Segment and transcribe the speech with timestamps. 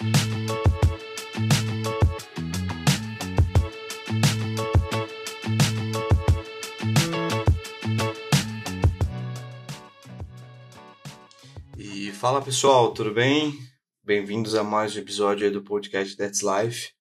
[0.00, 0.06] E
[12.12, 13.52] fala pessoal, tudo bem?
[14.02, 16.92] Bem-vindos a mais um episódio do podcast That's Life.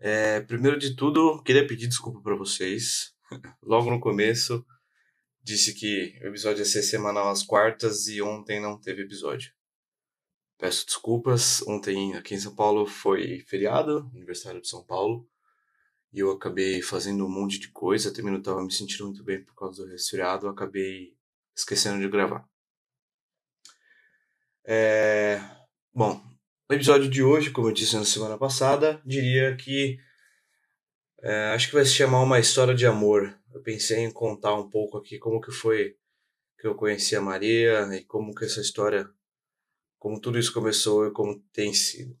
[0.00, 3.12] É, primeiro de tudo, queria pedir desculpa para vocês.
[3.62, 4.66] Logo no começo,
[5.44, 9.52] disse que o episódio ia ser semanal às quartas e ontem não teve episódio.
[10.60, 15.26] Peço desculpas, ontem aqui em São Paulo foi feriado, aniversário de São Paulo,
[16.12, 19.42] e eu acabei fazendo um monte de coisa, também não estava me sentindo muito bem
[19.42, 21.16] por causa do resfriado, acabei
[21.56, 22.46] esquecendo de gravar.
[24.66, 25.40] É...
[25.94, 26.22] Bom,
[26.70, 29.98] o episódio de hoje, como eu disse na semana passada, diria que
[31.22, 33.36] é, acho que vai se chamar uma história de amor.
[33.52, 35.96] Eu pensei em contar um pouco aqui como que foi
[36.58, 39.08] que eu conheci a Maria e como que essa história,
[40.00, 42.18] como tudo isso começou e como tem sido.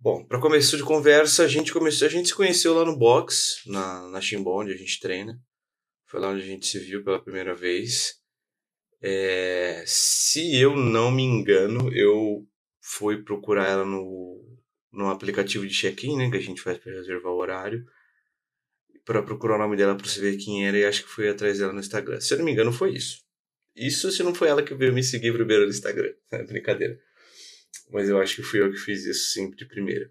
[0.00, 3.62] Bom, para começo de conversa, a gente começou, a gente se conheceu lá no box,
[3.66, 5.40] na na Chimbom, onde a gente treina.
[6.06, 8.20] Foi lá onde a gente se viu pela primeira vez.
[9.00, 12.44] É, se eu não me engano, eu
[12.80, 14.44] fui procurar ela no,
[14.92, 17.84] no aplicativo de check-in, né, que a gente faz para reservar o horário,
[19.04, 21.72] para procurar o nome dela para ver quem era e acho que fui atrás dela
[21.72, 22.20] no Instagram.
[22.20, 23.27] Se eu não me engano, foi isso.
[23.78, 26.12] Isso se não foi ela que veio me seguir primeiro no Instagram.
[26.32, 26.98] É brincadeira.
[27.90, 30.10] Mas eu acho que fui eu que fiz isso sim de primeira.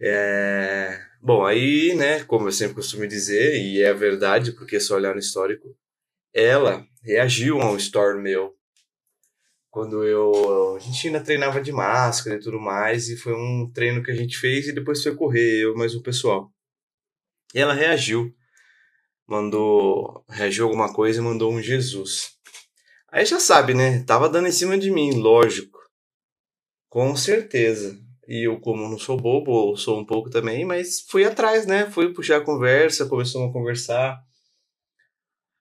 [0.00, 1.00] É...
[1.20, 5.14] Bom, aí, né, como eu sempre costumo dizer, e é verdade, porque é só olhar
[5.14, 5.76] no histórico,
[6.32, 8.58] ela reagiu a um story meu
[9.70, 14.02] quando eu a gente ainda treinava de máscara e tudo mais e foi um treino
[14.02, 16.52] que a gente fez e depois foi correr eu mais o pessoal
[17.54, 18.34] e ela reagiu
[19.26, 22.37] mandou reagiu alguma coisa e mandou um Jesus
[23.10, 24.02] aí já sabe né?
[24.04, 25.78] Tava dando em cima de mim lógico.
[26.88, 27.98] Com certeza.
[28.26, 31.90] E eu como não sou bobo sou um pouco também mas fui atrás né?
[31.90, 34.22] Fui puxar a conversa começamos a conversar.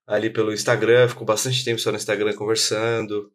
[0.05, 3.29] Ali pelo Instagram, ficou bastante tempo só no Instagram conversando,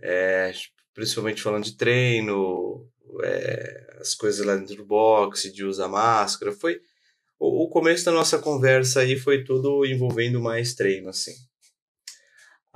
[0.00, 0.52] é,
[0.92, 2.90] principalmente falando de treino,
[3.22, 6.52] é, as coisas lá dentro do boxe, de usar máscara.
[6.52, 6.80] Foi
[7.38, 11.34] o, o, começo da nossa conversa aí foi tudo envolvendo mais treino, assim.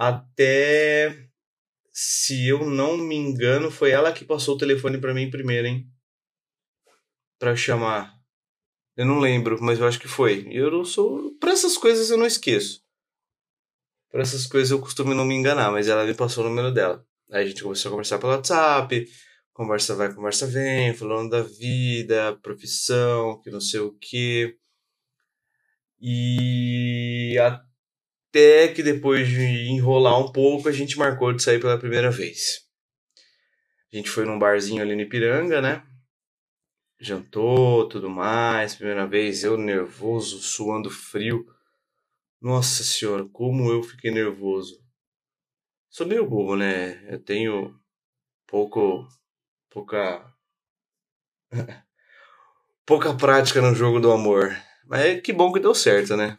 [0.03, 1.29] Até,
[1.93, 5.87] se eu não me engano, foi ela que passou o telefone para mim primeiro, hein?
[7.39, 8.19] Para chamar.
[8.97, 10.49] Eu não lembro, mas eu acho que foi.
[10.51, 11.37] Eu não sou.
[11.39, 12.83] Para essas coisas eu não esqueço.
[14.11, 17.07] Por essas coisas eu costumo não me enganar, mas ela me passou o número dela.
[17.31, 19.07] Aí a gente começou a conversar pelo WhatsApp,
[19.53, 24.57] conversa vai, conversa vem, falando da vida, profissão, que não sei o que.
[26.01, 27.70] E até
[28.33, 32.67] que depois de enrolar um pouco, a gente marcou de sair pela primeira vez.
[33.93, 35.83] A gente foi num barzinho ali no Ipiranga, né?
[37.01, 38.75] Jantou, tudo mais.
[38.75, 41.45] Primeira vez, eu nervoso, suando frio
[42.41, 44.83] nossa senhora, como eu fiquei nervoso.
[45.91, 47.05] Sou meio bobo, né?
[47.13, 47.79] Eu tenho
[48.47, 49.07] pouco.
[49.69, 50.33] pouca.
[52.87, 54.57] pouca prática no jogo do amor.
[54.87, 56.39] Mas que bom que deu certo, né?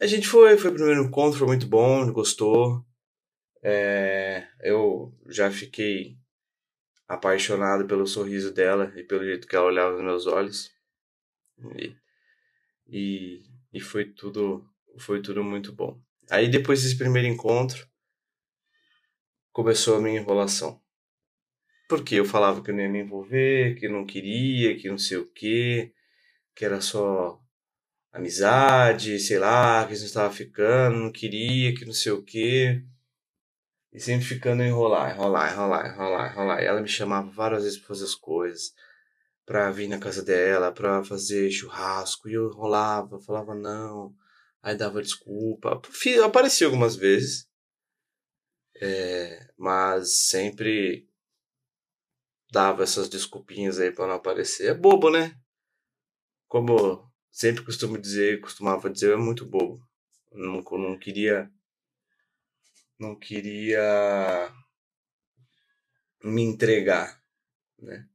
[0.00, 2.84] A gente foi, foi o primeiro encontro, foi muito bom, gostou.
[3.62, 6.16] É, eu já fiquei
[7.06, 10.70] apaixonado pelo sorriso dela e pelo jeito que ela olhava nos meus olhos.
[11.76, 11.94] E,
[12.88, 14.68] e e foi tudo
[14.98, 16.00] foi tudo muito bom.
[16.30, 17.88] Aí depois desse primeiro encontro
[19.52, 20.80] começou a minha enrolação.
[21.88, 25.18] Porque eu falava que eu não ia me envolver, que não queria, que não sei
[25.18, 25.92] o quê,
[26.54, 27.39] que era só
[28.12, 32.82] amizade, sei lá, que a gente estava ficando, não queria, que não sei o quê.
[33.92, 36.62] E sempre ficando enrolar, enrolar, enrolar, enrolar, enrolar.
[36.62, 38.74] E ela me chamava várias vezes para fazer as coisas
[39.44, 44.14] pra vir na casa dela, pra fazer churrasco, e eu enrolava, falava não,
[44.62, 45.80] aí dava desculpa.
[46.24, 47.48] Aparecia algumas vezes,
[48.80, 51.08] é, mas sempre
[52.52, 54.68] dava essas desculpinhas aí pra não aparecer.
[54.68, 55.36] É bobo, né?
[56.46, 59.80] Como sempre costumo dizer, costumava dizer, é muito bobo.
[60.32, 61.50] Não, não queria.
[62.98, 64.52] Não queria
[66.22, 67.18] me entregar,
[67.78, 68.06] né?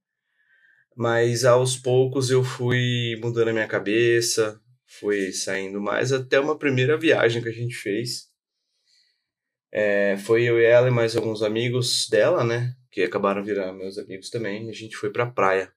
[0.96, 6.98] Mas aos poucos eu fui mudando a minha cabeça, fui saindo mais até uma primeira
[6.98, 8.30] viagem que a gente fez.
[9.72, 12.74] É, foi eu e ela e mais alguns amigos dela, né?
[12.90, 14.70] Que acabaram virando meus amigos também.
[14.70, 15.74] A gente foi pra praia.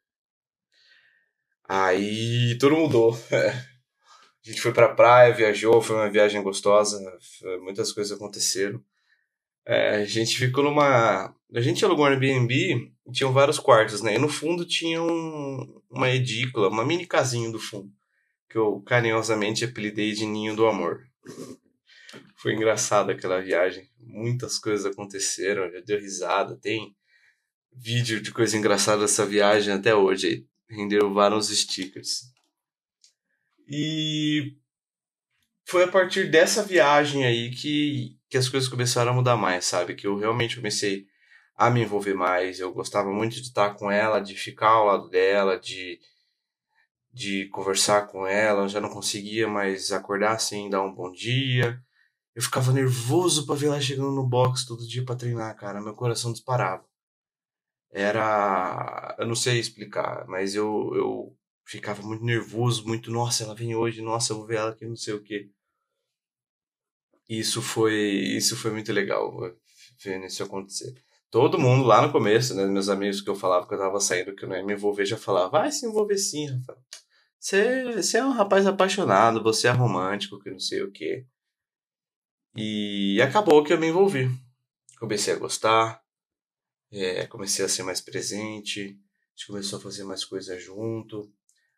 [1.68, 3.12] Aí tudo mudou.
[3.30, 6.98] a gente foi pra praia, viajou, foi uma viagem gostosa,
[7.60, 8.82] muitas coisas aconteceram.
[9.66, 14.14] É, a gente ficou numa, a gente alugou um Airbnb e tinham vários quartos, né?
[14.14, 17.92] E no fundo tinha um, uma edícula, uma mini casinha do fundo,
[18.48, 21.06] que eu carinhosamente apelidei de Ninho do Amor.
[22.36, 23.90] Foi engraçada aquela viagem.
[23.98, 26.56] Muitas coisas aconteceram, já deu risada.
[26.56, 26.96] Tem
[27.72, 30.46] vídeo de coisa engraçada dessa viagem até hoje.
[30.68, 32.32] Renderam vários stickers.
[33.66, 34.56] E
[35.68, 39.94] foi a partir dessa viagem aí que, que as coisas começaram a mudar mais, sabe?
[39.94, 41.06] Que eu realmente comecei
[41.54, 42.58] a me envolver mais.
[42.58, 46.00] Eu gostava muito de estar com ela, de ficar ao lado dela, de,
[47.12, 48.62] de conversar com ela.
[48.62, 51.78] Eu já não conseguia mais acordar sem dar um bom dia.
[52.34, 55.82] Eu ficava nervoso para ver ela chegando no box todo dia para treinar, cara.
[55.82, 56.87] Meu coração disparava.
[57.90, 59.16] Era.
[59.18, 63.10] Eu não sei explicar, mas eu, eu ficava muito nervoso, muito.
[63.10, 65.50] Nossa, ela vem hoje, nossa, eu vou ver ela aqui, não sei o quê.
[67.28, 69.32] Isso foi, isso foi muito legal
[70.02, 70.94] ver isso acontecer.
[71.30, 74.34] Todo mundo lá no começo, né, meus amigos que eu falava que eu tava saindo,
[74.34, 76.78] que eu não ia me envolver, já falava, vai se envolver sim, Rafael.
[77.38, 81.26] Você, você é um rapaz apaixonado, você é romântico, que não sei o quê.
[82.56, 84.28] E acabou que eu me envolvi.
[84.98, 86.02] Comecei a gostar,
[86.90, 91.32] é, comecei a ser mais presente, a gente começou a fazer mais coisas junto,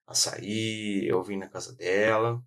[0.06, 2.42] a sair, eu vim na casa dela.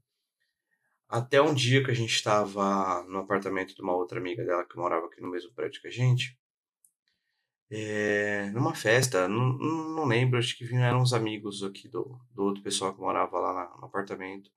[1.07, 4.77] Até um dia que a gente estava no apartamento de uma outra amiga dela que
[4.77, 6.37] morava aqui no mesmo prédio que a gente.
[7.69, 12.93] É, numa festa, não, lembro, acho que vieram uns amigos aqui do, do outro pessoal
[12.93, 14.51] que morava lá na, no apartamento.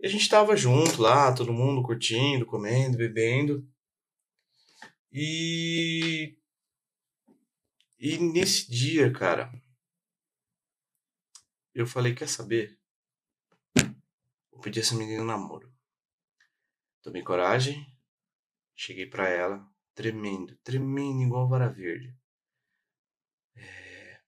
[0.00, 3.66] E a gente tava junto lá, todo mundo curtindo, comendo, bebendo.
[5.12, 6.36] E.
[8.06, 9.50] E nesse dia, cara,
[11.74, 12.78] eu falei: Quer saber?
[14.60, 15.72] pedi essa menina namoro.
[17.00, 17.86] Tomei coragem,
[18.74, 22.14] cheguei para ela, tremendo, tremendo igual vara verde.
[23.56, 24.20] É...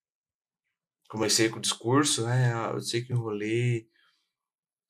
[1.11, 2.55] Comecei com o discurso, né?
[2.55, 3.91] Ah, eu sei que enrolei,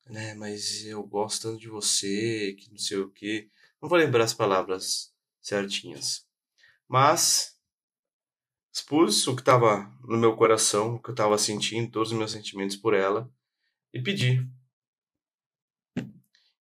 [0.05, 0.33] né?
[0.35, 3.51] Mas eu gosto tanto de você, que não sei o que.
[3.81, 6.25] Não vou lembrar as palavras certinhas.
[6.87, 7.56] Mas
[8.77, 12.31] expus o que estava no meu coração, o que eu estava sentindo, todos os meus
[12.31, 13.29] sentimentos por ela,
[13.91, 14.47] e pedi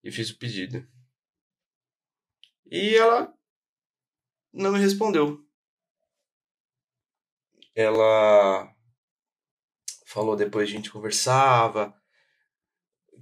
[0.02, 0.86] e fiz o pedido.
[2.70, 3.34] E ela
[4.52, 5.44] não me respondeu.
[7.74, 8.74] Ela
[10.06, 11.94] falou depois a gente conversava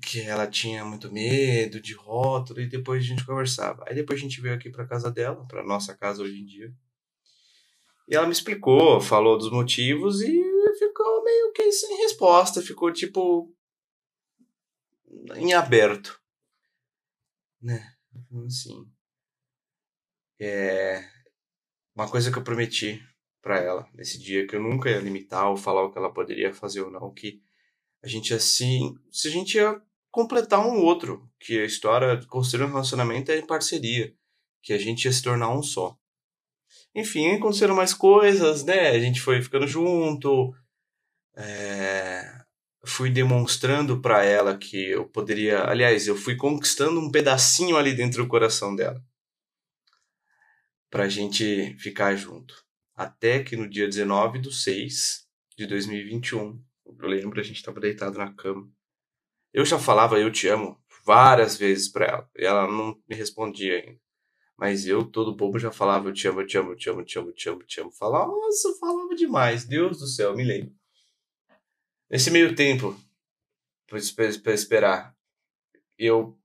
[0.02, 3.84] que ela tinha muito medo de rótulo e depois a gente conversava.
[3.88, 6.72] Aí depois a gente veio aqui para casa dela, para nossa casa hoje em dia.
[8.08, 10.42] E ela me explicou, falou dos motivos e
[10.78, 13.50] ficou meio que sem resposta, ficou tipo
[15.36, 16.22] em aberto
[17.64, 17.94] né?
[18.46, 18.86] Assim,
[20.38, 21.02] é
[21.96, 23.02] uma coisa que eu prometi
[23.40, 26.52] para ela nesse dia que eu nunca ia limitar ou falar o que ela poderia
[26.52, 27.42] fazer ou não, que
[28.02, 29.80] a gente assim, se a gente ia
[30.10, 34.14] completar um outro, que a história construir um relacionamento é em parceria,
[34.62, 35.98] que a gente ia se tornar um só.
[36.94, 38.90] Enfim, aconteceram mais coisas, né?
[38.90, 40.54] A gente foi ficando junto,
[41.36, 42.44] é
[42.86, 48.22] fui demonstrando para ela que eu poderia, aliás, eu fui conquistando um pedacinho ali dentro
[48.22, 49.02] do coração dela.
[50.90, 52.54] Pra gente ficar junto.
[52.94, 58.18] Até que no dia 19 do 6 de 2021, eu lembro, a gente estava deitado
[58.18, 58.68] na cama.
[59.52, 63.76] Eu já falava eu te amo várias vezes para ela, e ela não me respondia
[63.76, 64.00] ainda.
[64.56, 67.00] Mas eu, todo bobo, já falava eu te amo, eu te amo, eu te amo,
[67.00, 67.90] eu te amo, eu te amo, eu te amo.
[67.90, 70.72] Falava, nossa, falava demais, Deus do céu, me lembro.
[72.08, 72.96] Nesse meio tempo,
[73.86, 75.16] para esperar,
[75.98, 76.38] eu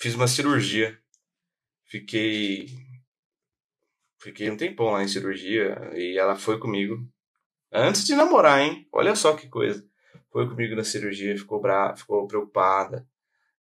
[0.00, 0.98] fiz uma cirurgia.
[1.84, 2.68] Fiquei.
[4.20, 7.08] Fiquei um tempão lá em cirurgia e ela foi comigo.
[7.72, 8.88] Antes de namorar, hein?
[8.92, 9.86] Olha só que coisa.
[10.30, 13.06] Foi comigo na cirurgia, ficou brava, ficou preocupada.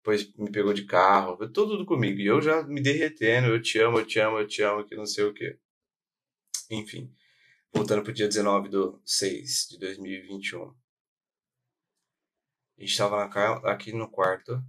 [0.07, 2.21] Depois me pegou de carro, foi tudo comigo.
[2.21, 4.95] E eu já me derretendo, eu te amo, eu te amo, eu te amo, que
[4.95, 5.59] não sei o que.
[6.71, 7.13] Enfim,
[7.73, 10.69] voltando pro dia 19 do 6 de 2021.
[10.69, 10.75] A
[12.79, 13.25] gente estava
[13.69, 14.63] aqui no quarto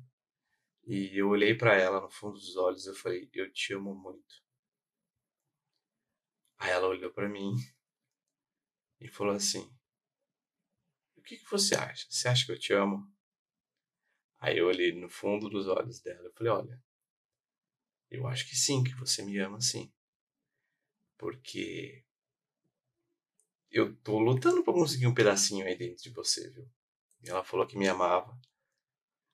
[0.85, 4.43] e eu olhei para ela no fundo dos olhos e falei: "Eu te amo muito".
[6.59, 7.55] Aí ela olhou para mim
[9.01, 9.71] e falou assim:
[11.17, 12.09] "O que, que você acha?
[12.11, 13.18] Você acha que eu te amo?"
[14.41, 16.83] Aí eu olhei no fundo dos olhos dela e falei: "Olha,
[18.11, 19.91] eu acho que sim, que você me ama sim.
[21.17, 22.05] Porque
[23.71, 26.67] eu tô lutando para conseguir um pedacinho aí dentro de você, viu?
[27.25, 28.39] Ela falou que me amava.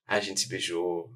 [0.06, 1.10] A gente se beijou.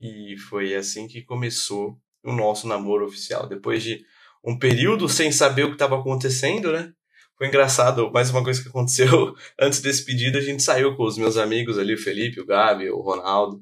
[0.00, 3.48] E foi assim que começou o nosso namoro oficial.
[3.48, 4.04] Depois de
[4.44, 6.92] um período sem saber o que estava acontecendo, né?
[7.36, 11.18] Foi engraçado, mais uma coisa que aconteceu antes desse pedido, a gente saiu com os
[11.18, 13.60] meus amigos ali, o Felipe, o Gabi, o Ronaldo.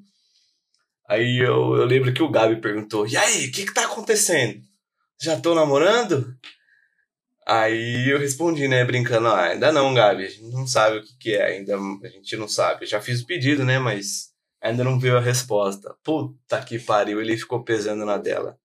[1.09, 4.61] Aí eu, eu lembro que o Gabi perguntou: E aí, o que que tá acontecendo?
[5.21, 6.37] Já tô namorando?
[7.47, 11.17] Aí eu respondi, né, brincando: ah, ainda não, Gabi, a gente não sabe o que,
[11.19, 12.85] que é, ainda a gente não sabe.
[12.85, 15.95] Eu já fiz o pedido, né, mas ainda não viu a resposta.
[16.05, 18.59] Puta que pariu, ele ficou pesando na dela.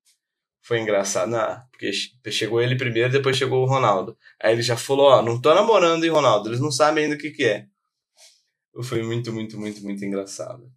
[0.67, 1.63] Foi engraçado, né?
[1.71, 1.93] Porque
[2.29, 4.17] chegou ele primeiro, depois chegou o Ronaldo.
[4.37, 6.49] Aí ele já falou, ó, não tô namorando, hein, Ronaldo?
[6.49, 7.67] Eles não sabem ainda o que que é.
[8.83, 10.69] Foi muito, muito, muito, muito engraçado.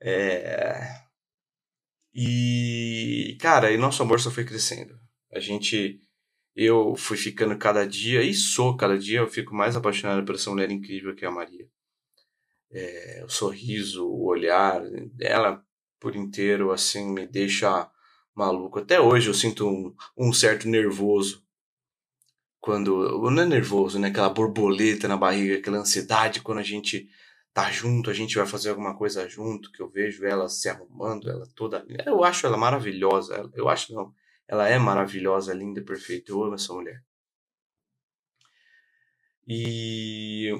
[0.00, 1.02] É...
[2.14, 4.96] E, cara, e nosso amor só foi crescendo.
[5.32, 6.00] A gente,
[6.54, 10.48] eu fui ficando cada dia, e sou cada dia, eu fico mais apaixonado por essa
[10.48, 11.68] mulher incrível que é a Maria.
[12.70, 14.80] É, o sorriso, o olhar
[15.12, 15.60] dela
[15.98, 17.90] por inteiro, assim, me deixa
[18.38, 18.78] maluco.
[18.78, 21.44] Até hoje eu sinto um, um certo nervoso.
[22.60, 23.20] Quando.
[23.30, 24.08] Não é nervoso, né?
[24.08, 27.08] Aquela borboleta na barriga, aquela ansiedade quando a gente
[27.52, 31.28] tá junto, a gente vai fazer alguma coisa junto, que eu vejo ela se arrumando,
[31.28, 31.84] ela toda.
[32.06, 33.50] Eu acho ela maravilhosa.
[33.54, 34.14] Eu acho não.
[34.46, 36.32] Ela é maravilhosa, linda, perfeita.
[36.32, 37.02] Eu amo essa mulher.
[39.46, 40.52] E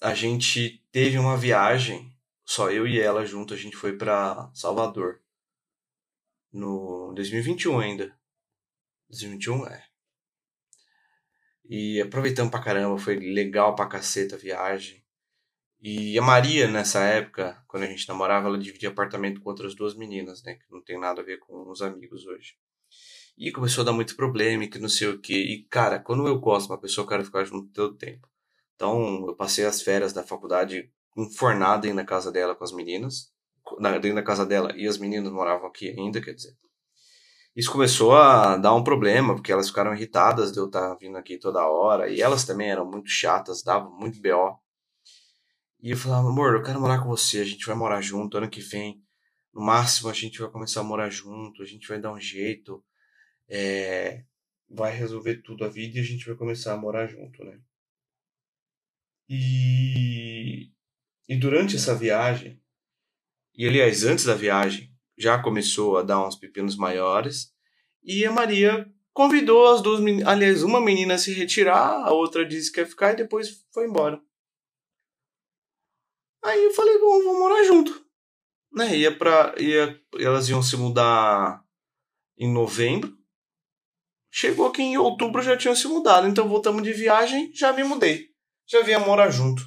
[0.00, 2.10] a gente teve uma viagem,
[2.44, 5.20] só eu e ela junto, a gente foi para Salvador
[6.56, 8.18] no 2021 ainda.
[9.10, 9.84] 2021 é.
[11.68, 15.04] E aproveitamos pra caramba, foi legal pra caceta a viagem.
[15.80, 19.94] E a Maria, nessa época, quando a gente namorava, ela dividia apartamento com outras duas
[19.94, 20.54] meninas, né?
[20.54, 22.54] Que não tem nada a ver com os amigos hoje.
[23.36, 25.34] E começou a dar muito problema, e que não sei o que.
[25.34, 28.26] E, cara, quando eu gosto de uma pessoa, eu quero ficar junto todo tempo.
[28.74, 33.35] Então, eu passei as férias da faculdade enfornada na casa dela com as meninas
[33.78, 36.56] na, dentro da casa dela e as meninas moravam aqui ainda, quer dizer.
[37.54, 41.38] Isso começou a dar um problema, porque elas ficaram irritadas de eu estar vindo aqui
[41.38, 44.60] toda hora, e elas também eram muito chatas, davam muito BO.
[45.80, 48.50] E eu falava, amor, eu quero morar com você, a gente vai morar junto ano
[48.50, 49.02] que vem.
[49.54, 52.84] No máximo a gente vai começar a morar junto, a gente vai dar um jeito,
[53.48, 54.24] é,
[54.68, 57.58] vai resolver tudo a vida e a gente vai começar a morar junto, né?
[59.28, 60.70] E,
[61.28, 62.60] e durante essa viagem,
[63.56, 67.52] e aliás, antes da viagem, já começou a dar uns pepinos maiores.
[68.02, 72.44] E a Maria convidou as duas meninas, aliás, uma menina a se retirar, a outra
[72.44, 74.20] disse que ia ficar e depois foi embora.
[76.44, 78.06] Aí eu falei, bom, vamos morar junto.
[78.72, 78.94] Né?
[78.98, 81.64] Ia pra, ia, elas iam se mudar
[82.36, 83.16] em novembro.
[84.30, 88.28] Chegou que em outubro já tinham se mudado, então voltamos de viagem, já me mudei.
[88.68, 89.62] Já vinha morar junto.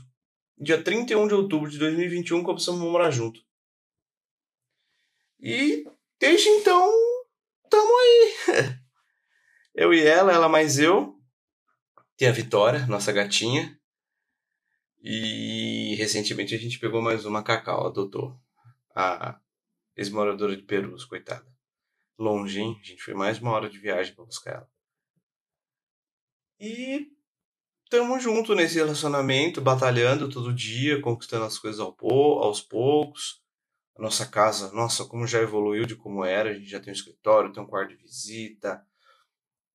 [0.59, 3.48] Dia 31 de outubro de 2021 começamos a morar junto.
[5.41, 5.85] E
[6.19, 6.91] desde então,
[7.69, 8.79] tamo aí.
[9.73, 11.17] Eu e ela, ela mais eu.
[12.17, 13.79] Tem a Vitória, nossa gatinha.
[15.01, 18.37] E recentemente a gente pegou mais uma Cacau, adotou.
[18.93, 19.39] A
[19.95, 21.47] ex-moradora de Perus, coitada.
[22.17, 22.77] Longe, hein?
[22.83, 24.69] A gente foi mais uma hora de viagem pra buscar ela.
[26.59, 27.07] E
[27.89, 33.41] tamo junto nesse relacionamento, batalhando todo dia, conquistando as coisas aos poucos
[33.99, 36.95] a nossa casa, nossa, como já evoluiu de como era, a gente já tem um
[36.95, 38.81] escritório, tem um quarto de visita,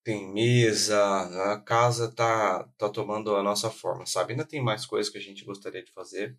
[0.02, 4.32] tem mesa, a casa tá, tá tomando a nossa forma, sabe?
[4.32, 6.38] Ainda tem mais coisas que a gente gostaria de fazer,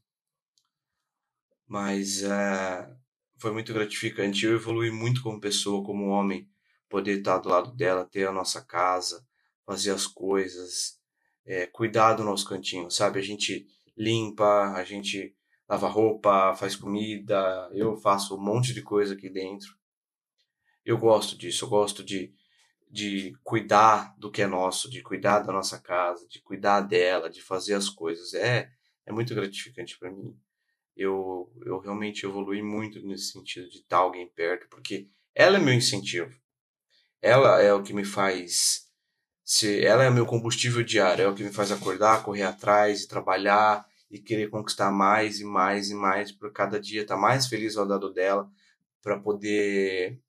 [1.68, 2.90] mas é,
[3.38, 4.46] foi muito gratificante.
[4.46, 6.50] Eu evolui muito como pessoa, como homem,
[6.90, 9.24] poder estar do lado dela, ter a nossa casa,
[9.64, 11.00] fazer as coisas,
[11.46, 13.20] é, cuidar do nosso cantinho, sabe?
[13.20, 15.36] A gente limpa, a gente
[15.68, 19.76] lava roupa, faz comida, eu faço um monte de coisa aqui dentro.
[20.84, 22.34] Eu gosto disso, eu gosto de,
[22.90, 27.42] de cuidar do que é nosso, de cuidar da nossa casa, de cuidar dela, de
[27.42, 28.34] fazer as coisas.
[28.34, 28.70] É,
[29.06, 30.38] é muito gratificante para mim.
[30.96, 35.74] Eu, eu realmente evolui muito nesse sentido de estar alguém perto, porque ela é meu
[35.74, 36.34] incentivo.
[37.22, 38.86] Ela é o que me faz
[39.44, 43.08] se ela é meu combustível diário, é o que me faz acordar, correr atrás e
[43.08, 47.48] trabalhar e querer conquistar mais e mais e mais por cada dia, estar tá mais
[47.48, 48.50] feliz ao lado dela,
[49.02, 50.20] para poder,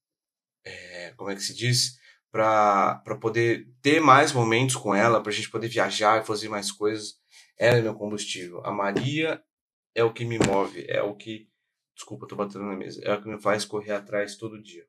[0.64, 1.99] é, como é que se diz?
[2.30, 6.71] Para poder ter mais momentos com ela, para a gente poder viajar e fazer mais
[6.71, 7.18] coisas.
[7.59, 8.61] Ela é meu combustível.
[8.64, 9.42] A Maria
[9.95, 11.49] é o que me move, é o que.
[11.95, 13.00] Desculpa, tô batendo na mesa.
[13.02, 14.87] É o que me faz correr atrás todo dia.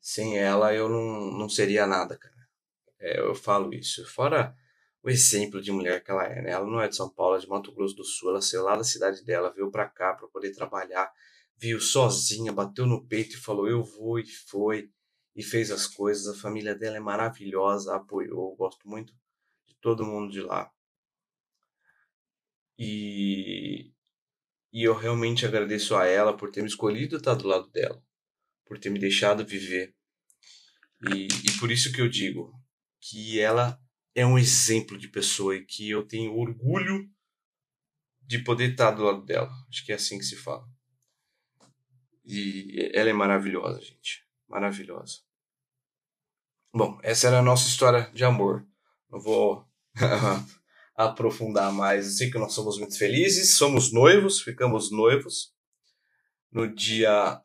[0.00, 2.48] Sem ela eu não, não seria nada, cara.
[2.98, 4.06] É, eu falo isso.
[4.06, 4.56] Fora
[5.02, 6.50] o exemplo de mulher que ela é, né?
[6.50, 8.76] Ela não é de São Paulo, é de Mato Grosso do Sul, ela saiu lá
[8.76, 11.10] da cidade dela, veio para cá para poder trabalhar,
[11.56, 14.90] veio sozinha, bateu no peito e falou: "Eu vou" e foi.
[15.36, 16.26] e fez as coisas.
[16.28, 19.14] A família dela é maravilhosa, apoiou, gosto muito
[19.66, 20.70] de todo mundo de lá.
[22.78, 23.92] E,
[24.72, 28.02] e eu realmente agradeço a ela por ter me escolhido estar do lado dela,
[28.64, 29.94] por ter me deixado viver.
[31.14, 32.52] E, e por isso que eu digo
[33.00, 33.78] que ela
[34.14, 37.08] é um exemplo de pessoa e que eu tenho orgulho
[38.22, 39.50] de poder estar do lado dela.
[39.68, 40.64] Acho que é assim que se fala.
[42.24, 44.24] E ela é maravilhosa, gente.
[44.48, 45.18] Maravilhosa.
[46.72, 48.66] Bom, essa era a nossa história de amor.
[49.10, 49.66] Não vou
[50.94, 52.06] aprofundar mais.
[52.06, 55.52] Eu sei que nós somos muito felizes, somos noivos, ficamos noivos
[56.52, 57.42] no dia.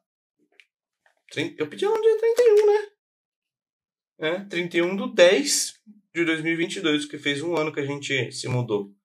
[1.58, 2.95] Eu pedi no dia 31, né?
[4.18, 5.82] É, 31 do 10
[6.14, 8.96] de 2022, que fez um ano que a gente se mudou.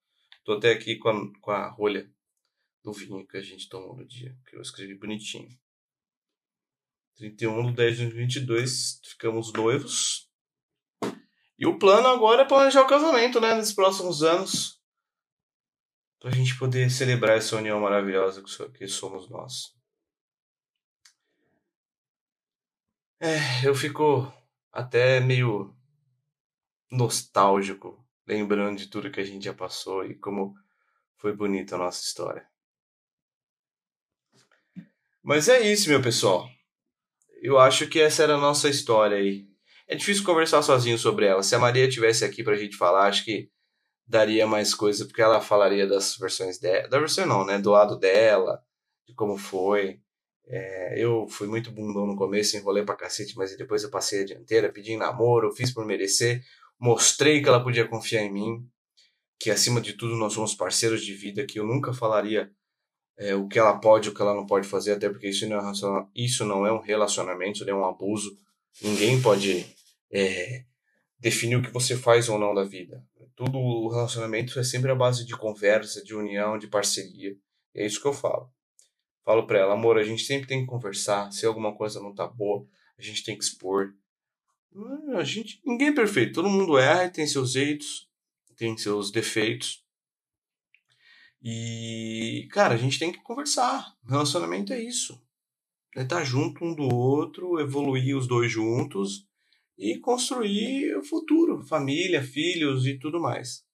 [0.44, 2.08] Tô até aqui com a, com a rolha
[2.82, 5.48] do vinho que a gente tomou no dia, que eu escrevi bonitinho.
[7.16, 10.30] 31 de 10 de 2022, ficamos noivos.
[11.58, 14.80] E o plano agora é planejar o casamento, né, nos próximos anos.
[16.20, 19.74] Pra gente poder celebrar essa união maravilhosa que somos nós.
[23.20, 24.32] É, eu fico
[24.72, 25.74] até meio
[26.90, 30.54] nostálgico, lembrando de tudo que a gente já passou e como
[31.16, 32.46] foi bonita a nossa história.
[35.22, 36.48] Mas é isso, meu pessoal.
[37.42, 39.46] Eu acho que essa era a nossa história aí.
[39.86, 41.42] É difícil conversar sozinho sobre ela.
[41.42, 43.50] Se a Maria tivesse aqui pra gente falar, acho que
[44.06, 46.88] daria mais coisa, porque ela falaria das versões dela.
[46.88, 47.58] Da versão não, né?
[47.58, 48.62] Do lado dela,
[49.06, 50.00] de como foi.
[50.46, 54.24] É, eu fui muito bundão no começo, enrolei pra cacete, mas depois eu passei a
[54.24, 56.42] dianteira, pedi namoro, fiz por merecer
[56.80, 58.66] mostrei que ela podia confiar em mim,
[59.38, 62.50] que acima de tudo nós somos parceiros de vida, que eu nunca falaria
[63.18, 65.58] é, o que ela pode o que ela não pode fazer, até porque isso não
[65.58, 68.34] é, isso não é um relacionamento, é um abuso.
[68.82, 69.66] Ninguém pode
[70.10, 70.64] é,
[71.18, 73.04] definir o que você faz ou não da vida.
[73.36, 77.36] Tudo o relacionamento é sempre a base de conversa, de união, de parceria.
[77.74, 78.50] E é isso que eu falo.
[79.24, 81.30] Falo para ela, amor, a gente sempre tem que conversar.
[81.32, 82.66] Se alguma coisa não tá boa,
[82.98, 83.94] a gente tem que expor.
[84.72, 88.08] Hum, a gente, ninguém é perfeito, todo mundo erra, tem seus jeitos,
[88.56, 89.84] tem seus defeitos.
[91.42, 93.94] E, cara, a gente tem que conversar.
[94.06, 95.20] Relacionamento é isso.
[95.96, 99.26] É estar junto um do outro, evoluir os dois juntos
[99.76, 103.64] e construir o futuro, família, filhos e tudo mais.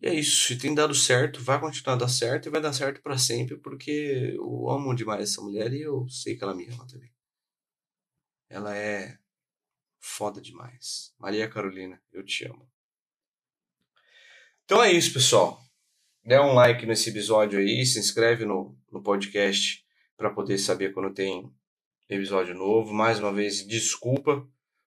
[0.00, 3.02] E é isso, se tem dado certo, vai continuar dar certo e vai dar certo
[3.02, 6.86] para sempre, porque eu amo demais essa mulher e eu sei que ela me ama
[6.86, 7.12] também.
[8.48, 9.18] Ela é
[9.98, 11.12] foda demais.
[11.18, 12.70] Maria Carolina, eu te amo.
[14.64, 15.60] Então é isso, pessoal.
[16.24, 19.84] Dê um like nesse episódio aí, se inscreve no, no podcast
[20.16, 21.52] para poder saber quando tem
[22.08, 22.92] episódio novo.
[22.94, 24.46] Mais uma vez, desculpa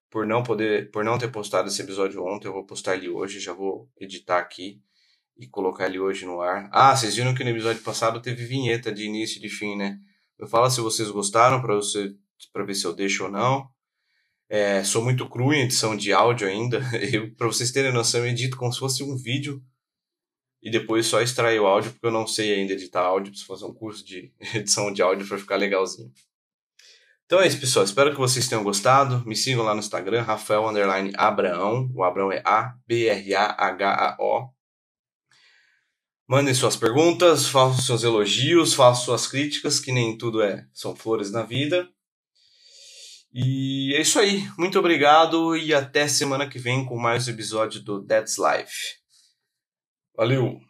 [0.09, 2.47] por não poder, por não ter postado esse episódio ontem.
[2.47, 4.81] Eu vou postar ele hoje, já vou editar aqui
[5.41, 6.69] e colocar ele hoje no ar.
[6.71, 9.97] Ah, vocês viram que no episódio passado teve vinheta de início e de fim, né?
[10.37, 12.13] Eu falo se vocês gostaram para você
[12.53, 13.67] para ver se eu deixo ou não.
[14.49, 16.81] É, sou muito cru em edição de áudio ainda.
[17.37, 19.63] Para vocês terem noção, eu edito como se fosse um vídeo
[20.61, 23.31] e depois só extraio o áudio, porque eu não sei ainda editar áudio.
[23.31, 26.11] Preciso fazer um curso de edição de áudio para ficar legalzinho.
[27.25, 27.85] Então é isso, pessoal.
[27.85, 29.25] Espero que vocês tenham gostado.
[29.25, 30.65] Me sigam lá no Instagram, Rafael
[31.15, 31.89] Abraão.
[31.95, 33.01] O Abraão é A-B-R-A-H-A-O.
[36.31, 41.29] Mandem suas perguntas, façam seus elogios, façam suas críticas, que nem tudo é são flores
[41.29, 41.89] na vida.
[43.33, 44.49] E é isso aí.
[44.57, 48.95] Muito obrigado e até semana que vem com mais um episódio do That's Life.
[50.15, 50.61] Valeu!